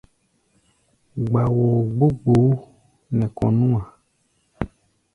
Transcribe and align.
Gba-woo 1.25 1.79
gbó 1.95 2.05
gboó 2.19 2.49
nɛ 3.17 3.25
kɔ̧ 3.37 3.49
nú-a. 3.57 3.81